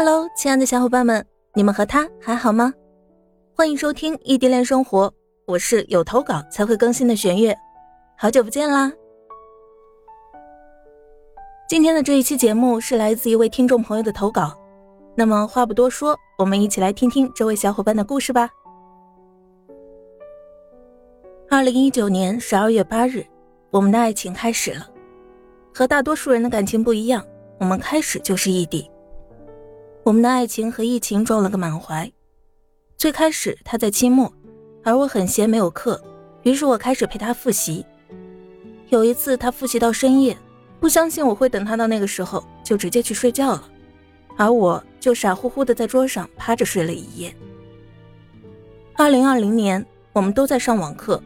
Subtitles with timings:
[0.00, 2.72] Hello，亲爱的小伙伴们，你们和他还好吗？
[3.52, 5.12] 欢迎收听异地恋生活，
[5.44, 7.52] 我是有投稿才会更新的玄月，
[8.16, 8.92] 好久不见啦！
[11.68, 14.56] 今天的这一期节目是来自一位听众朋友的投稿，
[15.16, 18.48] 那么话不多说，我们一起来听听这位小伙伴的故事吧。
[21.50, 23.26] 二零一九年十二月八日，
[23.72, 24.88] 我们的爱情开始了。
[25.74, 27.26] 和大多数人的感情不一样，
[27.58, 28.88] 我们开始就是异地。
[30.08, 32.10] 我们的爱情和疫情撞了个满怀。
[32.96, 34.32] 最开始他在期末，
[34.82, 36.02] 而我很闲没有课，
[36.44, 37.84] 于是我开始陪他复习。
[38.88, 40.34] 有一次他复习到深夜，
[40.80, 43.68] 不相信我会等他到那个时候，就直接去睡觉了，
[44.38, 47.36] 而我就傻乎乎的在桌上趴着睡了一夜。
[48.94, 49.84] 二零二零年，
[50.14, 51.22] 我们都在上网课，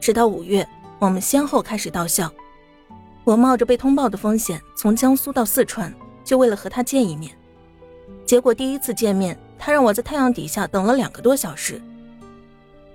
[0.00, 2.28] 直到五月，我们先后开始到校。
[3.22, 7.30] 我冒着被通报的风险，从江苏到四川，就为了和他见一面。
[8.26, 11.80] 结果第一次见面，他让我在太阳底下等了两个多小时。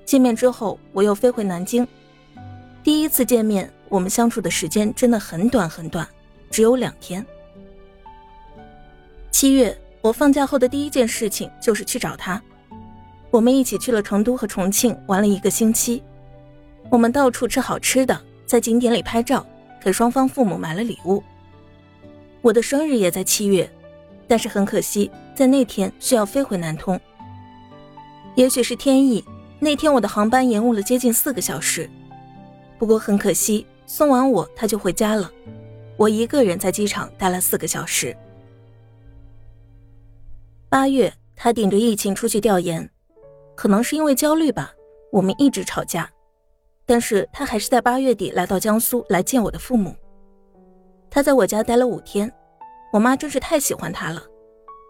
[0.06, 1.88] 见面之后，我又飞回南京。
[2.84, 6.08] 第一次见面，我们相处的时间真的很短很短，
[6.50, 7.24] 只有两天。
[9.30, 12.42] 七月，我放假后的第一件事情就是去找他。
[13.30, 16.02] 我们一起去了成都和重庆玩了一个星期。
[16.90, 19.46] 我们到处吃好吃的，在景点里拍照，
[19.80, 21.24] 给双方父母买了礼物。
[22.42, 23.70] 我的生日也在七月。
[24.30, 26.98] 但是很可惜，在那天需要飞回南通。
[28.36, 29.26] 也许是天意，
[29.60, 31.90] 那天我的航班延误了接近四个小时。
[32.78, 35.30] 不过很可惜，送完我他就回家了，
[35.98, 38.16] 我一个人在机场待了四个小时。
[40.70, 42.88] 八月，他顶着疫情出去调研，
[43.56, 44.72] 可能是因为焦虑吧，
[45.12, 46.08] 我们一直吵架。
[46.86, 49.96] 但是他还是在八月底来到江苏来见我的父母。
[51.10, 52.32] 他在我家待了五天。
[52.92, 54.24] 我妈真是太喜欢他了，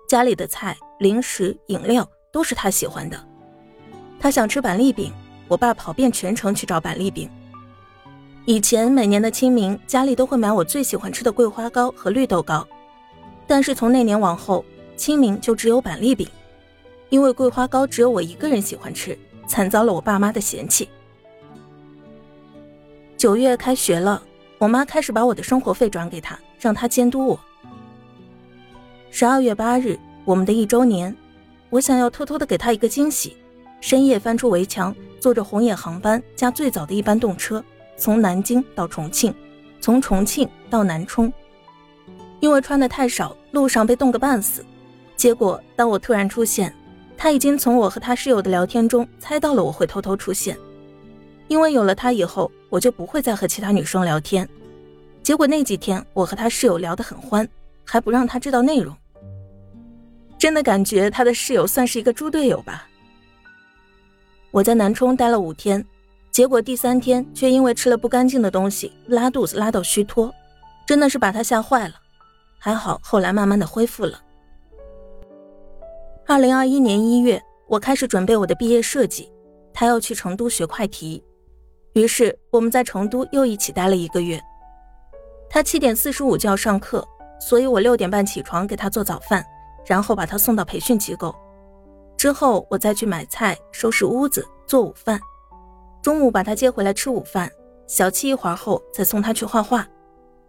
[0.07, 3.19] 家里的菜、零食、饮料都是他喜欢的。
[4.19, 5.11] 他想吃板栗饼，
[5.47, 7.29] 我爸跑遍全城去找板栗饼。
[8.45, 12.65] 以前每年的清明，家里都会买我最喜欢吃的桂花糕和绿豆糕，
[13.45, 14.63] 但是从那年往后，
[14.95, 16.27] 清明就只有板栗饼，
[17.09, 20.89] 因为桂花糕只有我一个人喜欢吃，惨遭了我爸妈的嫌弃。
[23.17, 24.23] 九月开学了，
[24.57, 27.39] 我妈开始把我的生活费转给他，让他监督我。
[29.11, 31.13] 十二月八日，我们的一周年，
[31.71, 33.35] 我想要偷偷的给他一个惊喜。
[33.81, 37.63] 深夜翻出围墙，坐着红眼航班加最早的一班动车，
[37.97, 39.33] 从南京到重庆，
[39.81, 41.31] 从重庆到南充。
[42.39, 44.63] 因为穿的太少，路上被冻个半死。
[45.15, 46.73] 结果当我突然出现，
[47.17, 50.55] 他已经从我和他室友的聊天中猜到了我会偷偷出现。
[51.47, 54.47] 因为有了他以后，我就不会再和其他女生聊天。
[55.23, 57.47] 结果那几天，我和他室友聊得很欢。
[57.91, 58.95] 还不让他知道内容，
[60.37, 62.87] 真的感觉他的室友算是一个猪队友吧。
[64.51, 65.83] 我在南充待了五天，
[66.29, 70.31] 结果第三天却因为吃了不干净的东西拉肚子，拉到虚脱，
[70.85, 71.95] 真的是把他吓坏了。
[72.59, 74.21] 还好后来慢慢的恢复了。
[76.27, 79.31] 二零二一年一月，我开始准备我的毕业设计，
[79.73, 81.23] 他要去成都学快题，
[81.93, 84.39] 于是我们在成都又一起待了一个月。
[85.49, 87.03] 他七点四十五就要上课。
[87.39, 89.45] 所以我六点半起床给他做早饭，
[89.85, 91.33] 然后把他送到培训机构，
[92.17, 95.19] 之后我再去买菜、收拾屋子、做午饭，
[96.01, 97.49] 中午把他接回来吃午饭，
[97.87, 99.87] 小憩一会儿后再送他去画画，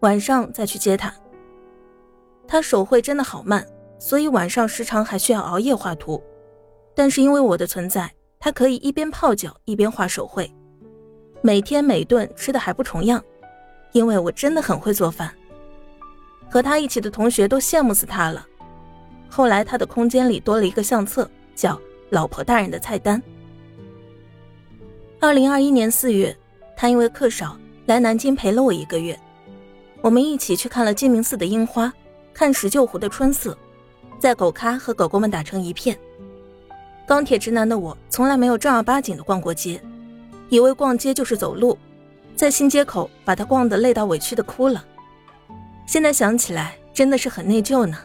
[0.01, 1.15] 晚上再去接他。
[2.49, 3.65] 他手绘真的好慢，
[3.99, 6.21] 所以晚上时常还需要熬夜画图，
[6.95, 10.53] 但是因为我的存在，他可以一边泡脚一边画手绘，
[11.41, 13.23] 每天每顿吃的还不重样，
[13.93, 15.33] 因为我真的很会做饭。
[16.51, 18.45] 和他一起的同学都羡慕死他了。
[19.29, 21.81] 后来他的空间里多了一个相册，叫
[22.11, 23.23] “老婆大人的菜单”。
[25.21, 26.37] 二零二一年四月，
[26.77, 27.57] 他因为课少
[27.87, 29.17] 来南京陪了我一个月，
[30.01, 31.93] 我们一起去看了鸡鸣寺的樱花，
[32.35, 33.57] 看石臼湖的春色，
[34.19, 35.97] 在狗咖和狗狗们打成一片。
[37.07, 39.81] 钢铁直男的我从来没有正儿八经的逛过街，
[40.49, 41.79] 以为逛街就是走路，
[42.35, 44.85] 在新街口把他逛得累到委屈的哭了。
[45.91, 47.99] 现在想起来，真的是很内疚呢。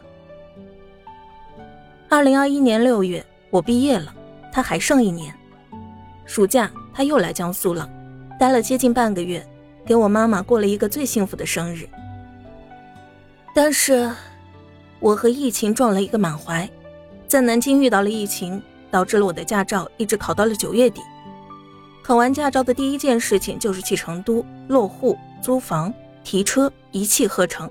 [2.10, 4.12] 二零二一年六月，我毕业了，
[4.52, 5.32] 他还剩一年。
[6.26, 7.88] 暑假他又来江苏了，
[8.40, 9.46] 待了接近半个月，
[9.86, 11.88] 给我妈妈过了一个最幸福的生日。
[13.54, 14.12] 但是，
[15.00, 16.68] 我和疫情撞了一个满怀，
[17.28, 18.60] 在南京遇到了疫情，
[18.90, 21.02] 导致了我的驾照一直考到了九月底。
[22.04, 25.94] 考完驾照的第一件事情就是去成都落户租房。
[26.26, 27.70] 提车一气呵成，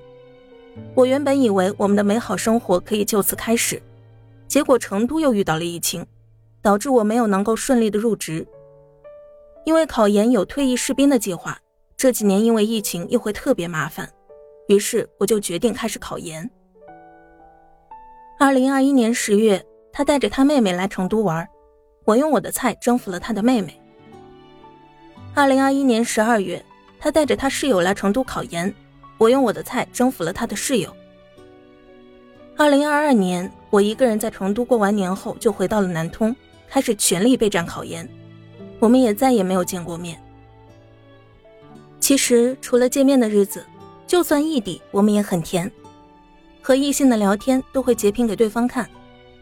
[0.95, 3.83] 我原本以为我们的美好生活可以就此开始，
[4.47, 6.07] 结果成都又遇到了疫情，
[6.63, 8.47] 导致我没有能够顺利的入职。
[9.65, 11.59] 因为考研有退役士兵的计划，
[11.97, 14.09] 这几年因为疫情又会特别麻烦，
[14.69, 16.49] 于是我就决定开始考研。
[18.39, 21.45] 二零二一年十月，他带着他妹妹来成都玩，
[22.05, 23.81] 我用我的菜征服了他的妹妹。
[25.35, 26.65] 二零二一年十二月，
[27.05, 28.75] 他带着他室友来成都考研，
[29.19, 30.91] 我用我的菜征服了他的室友。
[32.57, 36.35] 二零二二年，我一个人在成都过完年后就回到了南通，
[36.67, 38.09] 开始全力备战考研。
[38.79, 40.19] 我们也再也没有见过面。
[42.01, 43.67] 其实除了见面的日子，
[44.07, 45.71] 就算异地，我们也很甜。
[46.63, 48.89] 和异性的聊天都会截屏给对方看，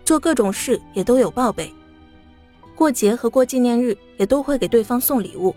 [0.04, 1.72] 做各种事也都有报备。
[2.74, 5.54] 过节和过纪念日也都会给对方送礼物。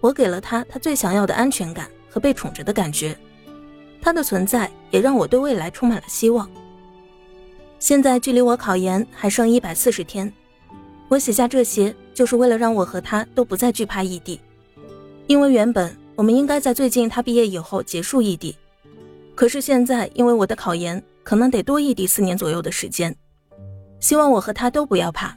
[0.00, 3.16] 我给了他他最想要的安全感和被宠着的感觉。
[4.02, 6.48] 他的存在也让我对未来充满了希望。
[7.78, 10.32] 现在距离我考研还剩一百四十天，
[11.08, 14.40] 我写下这些就是为了让我和他都不再惧怕异地，
[15.26, 18.56] 因为原本我们应该在最近他毕业以后结束异地，
[19.34, 23.14] 可是现在因为我的考研可能得多异地四年左右的时间，
[23.98, 25.36] 希望我和他都不要怕。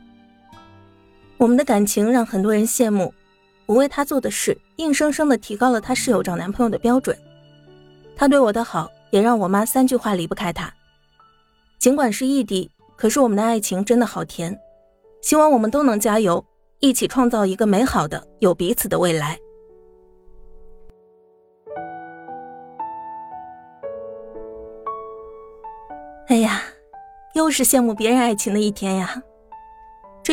[1.37, 3.13] 我们的感情让很多人羡慕，
[3.65, 7.17] 我为他做的事硬生生的提高了他室友找男朋友的标准，
[8.15, 10.73] 他对我的好也让我妈三句话离不开他。
[11.79, 14.57] 尽管是异地，可是我们的爱情真的好甜。
[15.21, 16.45] 希望我们都能加油，
[16.79, 19.37] 一起创造一个美好的、有彼此的未来。
[26.27, 26.61] 哎呀，
[27.35, 29.21] 又是羡慕别人爱情的一天呀！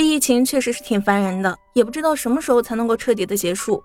[0.01, 3.85] 这疫情确实是挺烦人的，也不知道什么时候才能够彻底的结束。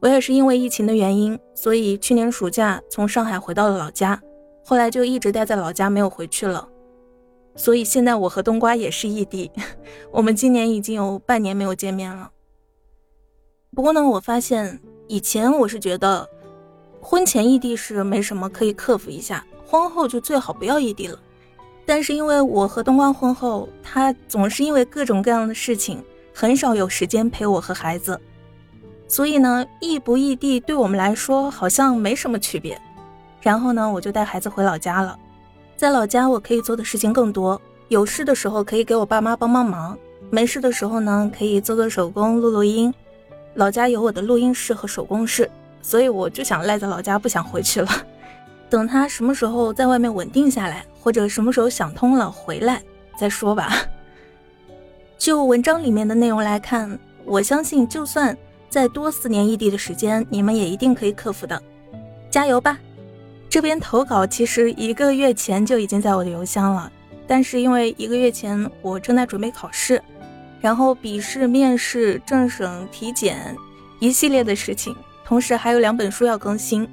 [0.00, 4.20] 我也是因为疫情的原因，所以去年暑假从上海回到了老家。
[4.62, 6.68] 后来就一直待在老家，没有回去了，
[7.54, 9.50] 所以现在我和冬瓜也是异地，
[10.12, 12.30] 我们今年已经有半年没有见面了。
[13.74, 14.78] 不过呢，我发现
[15.08, 16.28] 以前我是觉得，
[17.00, 21.18] 婚前异地是没什么可以克服一下，婚后就最好不要异地了。
[21.86, 26.04] 但是因为我和冬瓜婚后，他总是因为各种各样的事情，
[26.34, 28.20] 很少有时间陪我和孩子，
[29.06, 32.76] 所以呢，异不异地对我们来说好像没什么区别。
[33.40, 35.16] 然后呢，我就带孩子回老家了。
[35.76, 37.60] 在老家，我可以做的事情更多。
[37.88, 39.96] 有事的时候可以给我爸妈帮帮忙，
[40.28, 42.92] 没事的时候呢，可以做做手工、录录音。
[43.54, 45.48] 老家有我的录音室和手工室，
[45.80, 47.88] 所以我就想赖在老家，不想回去了。
[48.68, 52.82] 等他什么时候在外面稳定下来，或者什么时候想通了回来
[53.18, 53.72] 再说吧。
[55.18, 58.36] 就文章里面的内容来看，我相信就算
[58.68, 61.60] 再多四年异地的时间，你们也一定可以克服的。
[62.30, 62.78] 加油吧！
[63.48, 66.92] 这边投稿其实一个月前就已经在我的邮箱了，
[67.26, 70.02] 但是因为一个月前我正在准备考试，
[70.60, 73.56] 然后笔试、面试、政审、体检
[74.00, 76.86] 一系列的事情，同时还有两本书要更新，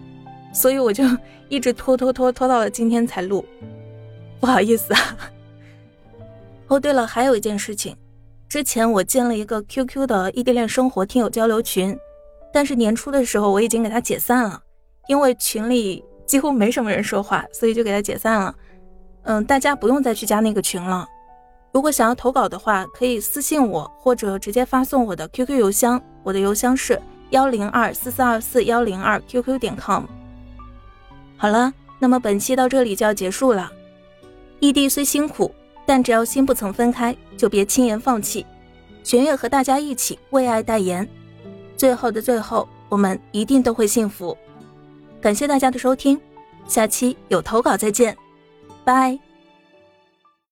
[0.54, 1.04] 所以我就
[1.50, 3.44] 一直拖拖拖拖到了今天才录，
[4.40, 5.18] 不好意思啊。
[6.68, 7.98] 哦，对了，还有一件事情，
[8.48, 11.98] 之前我建了一个 QQ 的异地恋生活听友交流群，
[12.54, 14.62] 但是年初的时候我已经给它解散了，
[15.08, 16.04] 因为群里。
[16.26, 18.56] 几乎没什么人说话，所以就给他解散了。
[19.24, 21.06] 嗯，大家不用再去加那个群了。
[21.74, 26.02] 如果想要投稿的话，可以私信我，或者直接发送我的 QQ 邮箱。
[26.24, 27.00] 我的邮箱是
[27.32, 30.06] 幺零二四四二四幺零二 QQ 点 com。
[31.38, 33.72] 好了，那么本期到这里就要结束了。
[34.60, 35.54] 异地虽辛苦，
[35.86, 38.46] 但只要心不曾分开，就别轻言放弃。
[39.04, 41.08] 玄月和大家一起为爱代言。
[41.76, 44.38] 最后的最后，我们一定都会幸福。
[45.20, 46.20] 感谢大家的收听，
[46.68, 48.16] 下期有投稿再见，
[48.86, 49.33] 拜。